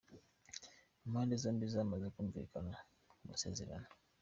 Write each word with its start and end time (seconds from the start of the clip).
Impande 1.05 1.33
zombi 1.43 1.65
zamaze 1.73 2.05
kumvikana 2.15 2.73
ku 3.07 3.15
masezerano. 3.29 3.87